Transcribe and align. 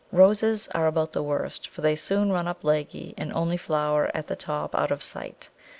Roses 0.11 0.67
are 0.69 0.87
about 0.87 1.13
the 1.13 1.21
worst, 1.21 1.67
for 1.67 1.81
they 1.81 1.95
soon 1.95 2.31
run 2.31 2.47
up 2.47 2.63
leggy, 2.63 3.13
and 3.19 3.31
only 3.33 3.55
flower 3.55 4.09
at 4.15 4.25
the 4.25 4.35
top 4.35 4.73
out 4.73 4.89
of 4.89 5.03
sight. 5.03 5.49